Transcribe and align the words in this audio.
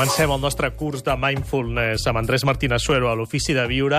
Comencem 0.00 0.30
el 0.32 0.40
nostre 0.40 0.70
curs 0.80 1.02
de 1.04 1.12
Mindfulness 1.12 2.06
amb 2.08 2.16
Andrés 2.16 2.40
Martínez 2.48 2.80
Suero 2.80 3.10
a 3.10 3.12
l'Ofici 3.18 3.52
de 3.52 3.66
Viure. 3.68 3.98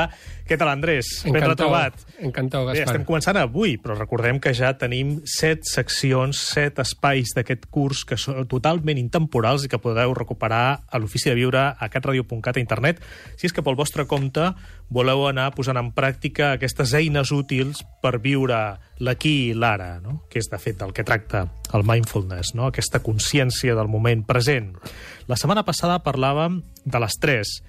Què 0.50 0.58
tal, 0.58 0.72
Andrés? 0.72 1.12
Ben 1.28 1.46
retrobat. 1.46 2.00
Encantau, 2.18 2.64
Bé, 2.66 2.80
Gaspar. 2.80 2.88
estem 2.88 3.06
començant 3.06 3.38
avui, 3.38 3.76
però 3.78 3.94
recordem 4.00 4.40
que 4.42 4.50
ja 4.58 4.72
tenim 4.82 5.20
set 5.30 5.62
seccions, 5.70 6.42
set 6.56 6.82
espais 6.82 7.36
d'aquest 7.38 7.70
curs 7.70 8.02
que 8.02 8.18
són 8.18 8.50
totalment 8.50 8.98
intemporals 8.98 9.68
i 9.68 9.70
que 9.70 9.78
podeu 9.78 10.18
recuperar 10.18 10.82
a 10.90 10.98
l'Ofici 10.98 11.30
de 11.30 11.38
Viure 11.38 11.68
a 11.78 11.94
catradio.cat 11.94 12.58
a 12.58 12.66
internet, 12.66 13.06
si 13.38 13.46
és 13.46 13.54
que 13.54 13.62
pel 13.62 13.78
vostre 13.78 14.10
compte 14.10 14.56
voleu 14.90 15.28
anar 15.30 15.52
posant 15.54 15.78
en 15.78 15.94
pràctica 15.94 16.56
aquestes 16.56 16.98
eines 16.98 17.30
útils 17.30 17.86
per 18.02 18.18
viure 18.18 18.80
l'aquí 18.98 19.52
i 19.52 19.54
l'ara, 19.54 20.00
no? 20.02 20.24
que 20.34 20.42
és, 20.42 20.50
de 20.50 20.58
fet, 20.58 20.82
del 20.82 20.98
que 20.98 21.06
tracta 21.06 21.46
el 21.78 21.86
mindfulness, 21.88 22.54
no? 22.58 22.68
aquesta 22.70 23.02
consciència 23.04 23.76
del 23.78 23.90
moment 23.92 24.24
present. 24.28 24.74
La 25.32 25.38
setmana 25.40 25.66
passada 25.68 26.02
parlàvem 26.04 26.62
de 26.84 27.02
l'estrès, 27.02 27.60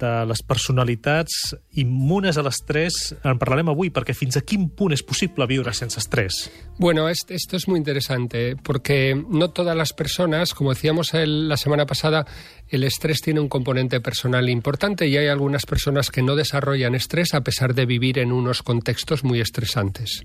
de 0.00 0.10
les 0.26 0.40
personalitats 0.42 1.54
immunes 1.76 2.36
a 2.38 2.42
l'estrès. 2.42 3.14
En 3.22 3.38
parlarem 3.38 3.68
avui, 3.70 3.90
perquè 3.92 4.14
fins 4.16 4.38
a 4.40 4.42
quin 4.42 4.68
punt 4.74 4.94
és 4.96 5.02
possible 5.04 5.46
viure 5.46 5.72
sense 5.76 6.00
estrés? 6.00 6.50
Bueno, 6.78 7.08
est- 7.08 7.30
esto 7.30 7.56
es 7.56 7.68
muy 7.68 7.78
interesante 7.78 8.56
porque 8.56 9.14
no 9.28 9.50
todas 9.50 9.76
las 9.76 9.92
personas, 9.92 10.54
como 10.54 10.70
decíamos 10.72 11.10
la 11.12 11.56
semana 11.56 11.86
pasada, 11.86 12.26
el 12.68 12.84
estrés 12.84 13.20
tiene 13.20 13.40
un 13.40 13.48
componente 13.48 14.00
personal 14.00 14.48
importante 14.48 15.06
y 15.06 15.16
hay 15.16 15.26
algunas 15.28 15.66
personas 15.66 16.10
que 16.10 16.22
no 16.22 16.36
desarrollan 16.36 16.94
estrés 16.94 17.34
a 17.34 17.42
pesar 17.42 17.74
de 17.74 17.84
vivir 17.86 18.18
en 18.18 18.32
unos 18.32 18.62
contextos 18.62 19.24
muy 19.24 19.40
estresantes. 19.40 20.22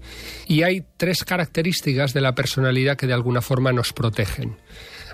Y 0.47 0.63
hay 0.63 0.85
tres 0.97 1.23
características 1.25 2.13
de 2.13 2.21
la 2.21 2.35
personalidad 2.35 2.97
que 2.97 3.07
de 3.07 3.13
alguna 3.13 3.41
forma 3.41 3.73
nos 3.73 3.91
protegen. 3.93 4.55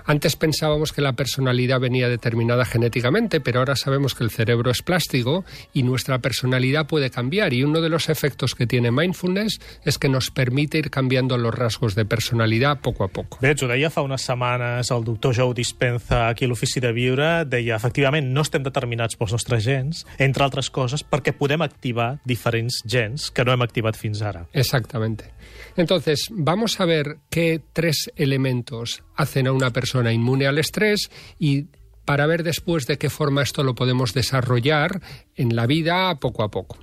Antes 0.04 0.36
pensábamos 0.36 0.92
que 0.92 1.02
la 1.02 1.14
personalidad 1.14 1.80
venía 1.80 2.08
determinada 2.08 2.64
genéticamente, 2.64 3.40
pero 3.40 3.60
ahora 3.60 3.76
sabemos 3.76 4.14
que 4.14 4.24
el 4.24 4.30
cerebro 4.30 4.70
es 4.70 4.82
plástico 4.82 5.44
y 5.72 5.82
nuestra 5.82 6.18
personalidad 6.18 6.86
puede 6.86 7.10
cambiar. 7.10 7.52
Y 7.52 7.64
uno 7.64 7.80
de 7.80 7.88
los 7.88 8.08
efectos 8.08 8.54
que 8.54 8.66
tiene 8.66 8.90
mindfulness 8.90 9.60
es 9.84 9.98
que 9.98 10.08
nos 10.08 10.30
permite 10.30 10.78
ir 10.78 10.90
cambiando 10.90 11.38
los 11.38 11.54
rasgos 11.54 11.94
de 11.94 12.04
personalidad 12.04 12.80
poco 12.80 13.04
a 13.04 13.08
poco. 13.08 13.38
Bé, 13.40 13.52
ens 13.52 13.62
ho 13.62 13.68
deia 13.70 13.90
fa 13.92 14.04
unes 14.04 14.24
setmanes 14.26 14.90
el 14.90 15.04
doctor 15.04 15.34
Jou 15.36 15.52
Dispenza 15.54 16.28
aquí 16.28 16.46
a 16.46 16.50
l'Ofici 16.50 16.80
de 16.82 16.92
Viure, 16.92 17.30
deia, 17.48 17.76
efectivament, 17.76 18.32
no 18.32 18.44
estem 18.44 18.64
determinats 18.64 19.18
pels 19.18 19.34
nostres 19.36 19.64
gens, 19.64 20.04
entre 20.18 20.46
altres 20.46 20.70
coses, 20.70 21.04
perquè 21.04 21.34
podem 21.36 21.62
activar 21.64 22.16
diferents 22.28 22.82
gens 22.86 23.30
que 23.30 23.44
no 23.44 23.54
hem 23.54 23.64
activat 23.64 23.98
fins 23.98 24.22
ara. 24.22 24.46
Exactamente. 24.52 25.30
Entonces, 25.76 26.28
vamos 26.30 26.80
a 26.80 26.86
ver 26.86 27.18
qué 27.30 27.60
tres 27.72 28.10
elementos 28.16 29.02
hacen 29.16 29.46
a 29.46 29.52
una 29.52 29.70
persona 29.70 30.12
inmune 30.12 30.46
al 30.46 30.58
estrés 30.58 31.10
y 31.38 31.66
para 32.04 32.26
ver 32.26 32.42
después 32.42 32.86
de 32.86 32.98
qué 32.98 33.10
forma 33.10 33.42
esto 33.42 33.62
lo 33.62 33.74
podemos 33.74 34.12
desarrollar 34.14 35.00
en 35.36 35.54
la 35.54 35.66
vida 35.66 36.14
poco 36.18 36.42
a 36.42 36.50
poco. 36.50 36.78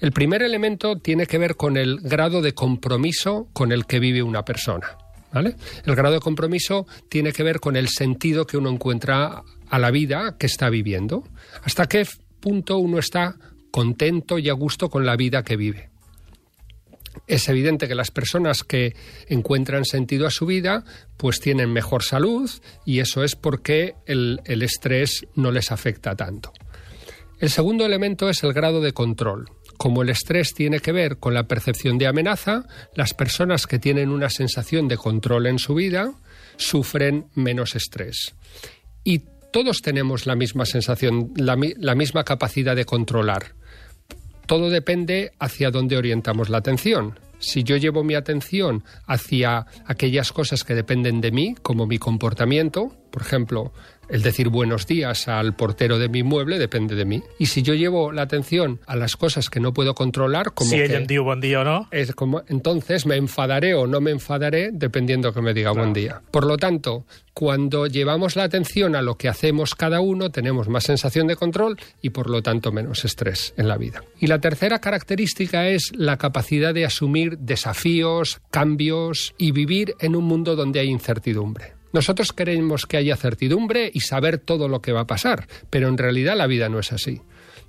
El 0.00 0.12
primer 0.12 0.42
elemento 0.42 0.98
tiene 0.98 1.26
que 1.26 1.38
ver 1.38 1.56
con 1.56 1.76
el 1.76 2.00
grado 2.00 2.42
de 2.42 2.52
compromiso 2.52 3.48
con 3.52 3.72
el 3.72 3.86
que 3.86 3.98
vive 3.98 4.22
una 4.22 4.44
persona. 4.44 4.98
¿vale? 5.32 5.56
El 5.84 5.94
grado 5.94 6.14
de 6.14 6.20
compromiso 6.20 6.86
tiene 7.08 7.32
que 7.32 7.42
ver 7.42 7.60
con 7.60 7.76
el 7.76 7.88
sentido 7.88 8.46
que 8.46 8.56
uno 8.56 8.70
encuentra 8.70 9.42
a 9.68 9.78
la 9.78 9.90
vida 9.90 10.36
que 10.38 10.46
está 10.46 10.70
viviendo. 10.70 11.24
Hasta 11.62 11.86
qué 11.86 12.06
punto 12.40 12.78
uno 12.78 12.98
está 12.98 13.36
contento 13.70 14.38
y 14.38 14.48
a 14.48 14.54
gusto 14.54 14.88
con 14.88 15.04
la 15.04 15.16
vida 15.16 15.42
que 15.42 15.56
vive. 15.56 15.90
Es 17.26 17.48
evidente 17.48 17.88
que 17.88 17.94
las 17.94 18.10
personas 18.10 18.62
que 18.62 18.94
encuentran 19.28 19.84
sentido 19.84 20.26
a 20.26 20.30
su 20.30 20.46
vida, 20.46 20.84
pues 21.16 21.40
tienen 21.40 21.72
mejor 21.72 22.02
salud 22.02 22.50
y 22.84 23.00
eso 23.00 23.24
es 23.24 23.36
porque 23.36 23.94
el, 24.06 24.40
estrés 24.46 25.26
no 25.34 25.50
les 25.50 25.72
afecta 25.72 26.14
tanto. 26.14 26.52
El 27.38 27.50
segundo 27.50 27.84
elemento 27.84 28.28
es 28.28 28.42
el 28.42 28.52
grado 28.52 28.80
de 28.80 28.92
control. 28.92 29.50
Como 29.76 30.02
el 30.02 30.08
estrés 30.08 30.54
tiene 30.54 30.80
que 30.80 30.92
ver 30.92 31.18
con 31.18 31.34
la 31.34 31.46
percepción 31.46 31.98
de 31.98 32.06
amenaza, 32.06 32.64
las 32.94 33.12
personas 33.12 33.66
que 33.66 33.78
tienen 33.78 34.08
una 34.08 34.30
sensación 34.30 34.88
de 34.88 34.96
control 34.96 35.46
en 35.46 35.58
su 35.58 35.74
vida 35.74 36.12
sufren 36.56 37.26
menos 37.34 37.76
estrés. 37.76 38.34
Y 39.04 39.24
todos 39.52 39.82
tenemos 39.82 40.26
la 40.26 40.34
misma 40.34 40.64
sensación, 40.64 41.32
la 41.36 41.94
misma 41.94 42.24
capacidad 42.24 42.74
de 42.74 42.86
controlar 42.86 43.54
todo 44.46 44.70
depende 44.70 45.32
hacia 45.38 45.70
dónde 45.70 45.96
orientamos 45.96 46.48
la 46.48 46.58
atención. 46.58 47.18
Si 47.38 47.64
yo 47.64 47.76
llevo 47.76 48.02
mi 48.02 48.14
atención 48.14 48.84
hacia 49.06 49.66
aquellas 49.84 50.32
cosas 50.32 50.64
que 50.64 50.74
dependen 50.74 51.20
de 51.20 51.32
mí, 51.32 51.54
como 51.62 51.86
mi 51.86 51.98
comportamiento, 51.98 52.92
por 53.16 53.22
ejemplo, 53.22 53.72
el 54.10 54.20
decir 54.20 54.50
buenos 54.50 54.86
días 54.86 55.26
al 55.26 55.54
portero 55.54 55.98
de 55.98 56.10
mi 56.10 56.22
mueble 56.22 56.58
depende 56.58 56.94
de 56.94 57.06
mí. 57.06 57.22
Y 57.38 57.46
si 57.46 57.62
yo 57.62 57.72
llevo 57.72 58.12
la 58.12 58.20
atención 58.20 58.78
a 58.86 58.94
las 58.94 59.16
cosas 59.16 59.48
que 59.48 59.58
no 59.58 59.72
puedo 59.72 59.94
controlar, 59.94 60.52
como 60.52 60.68
si 60.68 60.76
que 60.76 60.84
ella 60.84 61.00
diu 61.00 61.24
bon 61.24 61.40
dia 61.40 61.62
o 61.62 61.64
no, 61.64 61.88
es 61.92 62.14
como 62.14 62.42
entonces 62.48 63.06
me 63.06 63.16
enfadaré 63.16 63.74
o 63.74 63.86
no 63.86 64.02
me 64.02 64.10
enfadaré 64.10 64.68
dependiendo 64.70 65.32
que 65.32 65.40
me 65.40 65.54
diga 65.54 65.70
buen 65.70 65.94
día. 65.94 66.20
Por 66.30 66.44
lo 66.44 66.58
tanto, 66.58 67.06
cuando 67.32 67.86
llevamos 67.86 68.36
la 68.36 68.44
atención 68.44 68.94
a 68.96 69.00
lo 69.00 69.14
que 69.14 69.30
hacemos 69.30 69.74
cada 69.74 70.00
uno, 70.00 70.28
tenemos 70.28 70.68
más 70.68 70.84
sensación 70.84 71.26
de 71.26 71.36
control 71.36 71.78
y 72.02 72.10
por 72.10 72.28
lo 72.28 72.42
tanto 72.42 72.72
menos 72.72 73.06
estrés 73.06 73.54
en 73.56 73.66
la 73.66 73.78
vida. 73.78 74.04
Y 74.20 74.26
la 74.26 74.42
tercera 74.42 74.78
característica 74.78 75.68
es 75.68 75.90
la 75.96 76.18
capacidad 76.18 76.74
de 76.74 76.84
asumir 76.84 77.38
desafíos, 77.38 78.42
cambios 78.50 79.34
y 79.38 79.52
vivir 79.52 79.94
en 80.00 80.16
un 80.16 80.24
mundo 80.24 80.54
donde 80.54 80.80
hay 80.80 80.90
incertidumbre. 80.90 81.75
Nosotros 81.92 82.32
queremos 82.32 82.86
que 82.86 82.96
haya 82.96 83.16
certidumbre 83.16 83.90
y 83.92 84.00
saber 84.00 84.38
todo 84.38 84.68
lo 84.68 84.80
que 84.80 84.92
va 84.92 85.00
a 85.00 85.06
pasar, 85.06 85.46
pero 85.70 85.88
en 85.88 85.98
realidad 85.98 86.36
la 86.36 86.46
vida 86.46 86.68
no 86.68 86.78
es 86.78 86.92
así. 86.92 87.20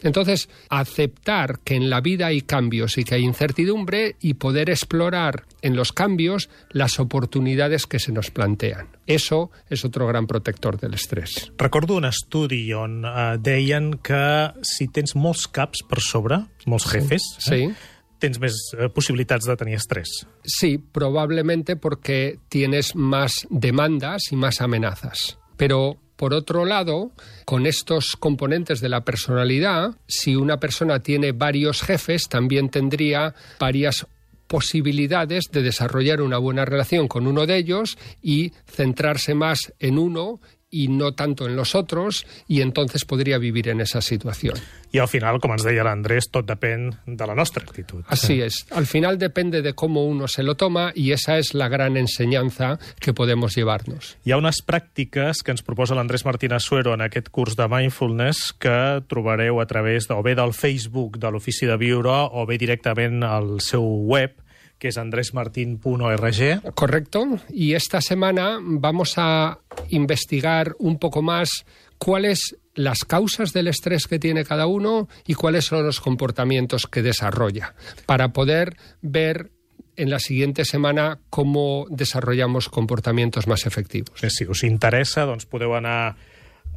Entonces, 0.04 0.48
aceptar 0.70 1.60
que 1.64 1.76
en 1.76 1.90
la 1.90 2.02
vida 2.02 2.28
hay 2.28 2.42
cambios 2.42 3.00
y 3.00 3.04
que 3.04 3.16
hay 3.16 3.24
incertidumbre 3.24 4.16
y 4.22 4.36
poder 4.36 4.70
explorar 4.70 5.46
en 5.64 5.76
los 5.76 5.92
cambios 5.92 6.50
las 6.70 7.00
oportunidades 7.00 7.88
que 7.88 7.98
se 7.98 8.12
nos 8.12 8.30
plantean. 8.30 8.90
Eso 9.08 9.50
es 9.70 9.84
otro 9.86 10.06
gran 10.06 10.28
protector 10.28 10.80
del 10.80 10.94
estrés. 10.94 11.52
recordo 11.58 11.96
un 11.96 12.06
estudi 12.06 12.74
on 12.74 13.06
eh, 13.06 13.38
deien 13.40 13.94
que 14.04 14.52
si 14.62 14.88
tens 14.88 15.16
molts 15.16 15.48
caps 15.48 15.82
per 15.88 16.00
sobre, 16.02 16.44
molts 16.66 16.86
jefes, 16.92 17.24
Sí. 17.40 17.64
Eh, 17.64 17.74
tens 18.20 18.40
més 18.42 18.58
eh, 18.78 18.90
possibilitats 18.94 19.48
de 19.48 19.56
tenir 19.58 19.78
estrès. 19.78 20.26
Sí, 20.44 20.78
probablemente 20.78 21.76
porque 21.76 22.40
tienes 22.50 22.96
más 22.96 23.46
demandas 23.50 24.32
y 24.32 24.36
más 24.36 24.62
amenazas. 24.62 25.38
Pero 25.58 25.98
por 26.18 26.34
otro 26.34 26.66
lado, 26.66 27.12
con 27.46 27.68
estos 27.68 28.16
componentes 28.16 28.82
de 28.82 28.90
la 28.90 29.06
personalidad, 29.06 29.96
si 30.08 30.36
una 30.36 30.60
persona 30.60 31.00
tiene 31.02 31.32
varios 31.32 31.84
jefes, 31.84 32.28
también 32.28 32.70
tendría 32.70 33.36
varias 33.60 34.08
posibilidades 34.48 35.46
de 35.52 35.62
desarrollar 35.62 36.22
una 36.22 36.40
buena 36.40 36.66
relación 36.66 37.08
con 37.08 37.28
uno 37.28 37.46
de 37.46 37.58
ellos 37.58 37.98
y 38.22 38.54
centrarse 38.66 39.36
más 39.36 39.74
en 39.80 40.00
uno 40.00 40.40
y 40.70 40.90
no 40.90 41.14
tanto 41.14 41.48
en 41.48 41.56
los 41.56 41.76
otros, 41.76 42.26
y 42.48 42.62
entonces 42.62 43.06
podría 43.06 43.38
vivir 43.38 43.70
en 43.70 43.82
esa 43.82 44.02
situación. 44.02 44.56
I 44.92 45.00
al 45.00 45.10
final, 45.12 45.42
com 45.44 45.52
ens 45.52 45.66
deia 45.68 45.84
l'Andrés, 45.84 46.30
tot 46.32 46.48
depèn 46.48 46.90
de 47.06 47.26
la 47.28 47.36
nostra 47.36 47.64
actitud. 47.64 48.06
Así 48.08 48.40
es. 48.42 48.66
Al 48.72 48.88
final 48.88 49.18
depende 49.20 49.62
de 49.62 49.74
cómo 49.74 50.06
uno 50.06 50.28
se 50.28 50.44
lo 50.44 50.56
toma 50.56 50.92
y 50.96 51.12
esa 51.12 51.38
es 51.38 51.54
la 51.54 51.68
gran 51.68 51.98
enseñanza 51.98 52.80
que 53.00 53.14
podemos 53.14 53.56
llevarnos. 53.56 54.16
Hi 54.24 54.32
ha 54.32 54.40
unes 54.40 54.64
pràctiques 54.64 55.44
que 55.44 55.52
ens 55.52 55.64
proposa 55.68 55.96
l'Andrés 55.96 56.24
Martínez 56.24 56.64
Suero 56.64 56.96
en 56.96 57.04
aquest 57.04 57.28
curs 57.36 57.60
de 57.60 57.68
Mindfulness 57.68 58.54
que 58.56 59.04
trobareu 59.12 59.60
a 59.60 59.68
través 59.68 60.08
de, 60.08 60.16
o 60.16 60.24
bé 60.24 60.36
del 60.40 60.56
Facebook 60.56 61.20
de 61.20 61.32
l'Ofici 61.32 61.68
de 61.68 61.76
Viure 61.78 62.16
o 62.32 62.48
bé 62.48 62.58
directament 62.58 63.24
al 63.28 63.58
seu 63.60 63.84
web, 63.84 64.40
que 64.80 64.90
és 64.90 64.98
andresmartin.org. 64.98 66.74
¿Correcto? 66.76 67.40
Y 67.50 67.74
esta 67.74 68.02
semana 68.02 68.60
vamos 68.62 69.13
a 69.18 69.60
investigar 69.90 70.75
un 70.80 71.00
poco 71.00 71.22
más 71.22 71.66
cuáles 71.98 72.56
las 72.75 73.00
causas 73.06 73.54
del 73.54 73.68
estrés 73.68 74.06
que 74.07 74.19
tiene 74.19 74.46
cada 74.46 74.68
uno 74.68 75.07
y 75.25 75.34
cuáles 75.34 75.66
son 75.66 75.84
los 75.84 76.00
comportamientos 76.00 76.86
que 76.86 77.01
desarrolla, 77.01 77.74
para 78.06 78.30
poder 78.34 78.78
ver 79.01 79.51
en 79.96 80.12
la 80.12 80.19
siguiente 80.19 80.63
semana 80.63 81.19
cómo 81.30 81.88
desarrollamos 81.90 82.69
comportamientos 82.69 83.48
más 83.48 83.66
efectivos. 83.66 84.22
Bé, 84.22 84.30
si 84.30 84.46
us 84.46 84.63
interessa, 84.63 85.25
doncs 85.25 85.50
podeu 85.50 85.74
anar 85.74 86.16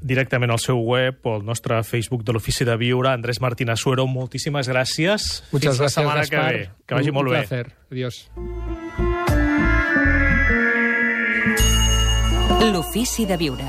directament 0.01 0.51
al 0.51 0.59
seu 0.59 0.79
web 0.81 1.19
o 1.27 1.35
al 1.37 1.45
nostre 1.45 1.83
Facebook 1.85 2.25
de 2.25 2.33
l'Ofici 2.33 2.65
de 2.65 2.77
Viure. 2.77 3.11
Andrés 3.11 3.41
Martínez 3.41 3.79
Suero, 3.81 4.07
moltíssimes 4.07 4.69
gràcies. 4.69 5.43
Muchas 5.53 5.77
Fins 5.77 5.81
la 5.81 5.85
gracias, 5.85 5.93
setmana 5.93 6.21
Gaspar. 6.21 6.53
que 6.53 6.59
ve. 6.59 6.71
Que 6.87 6.95
vagi 6.95 7.09
un 7.11 7.15
molt 7.15 7.31
bé. 7.31 7.37
placer. 7.47 7.73
Adiós. 7.91 8.31
L'Ofici 12.73 13.27
de 13.27 13.37
Viure. 13.37 13.67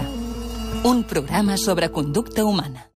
Un 0.83 1.03
programa 1.03 1.57
sobre 1.57 1.89
conducta 1.89 2.43
humana. 2.45 2.90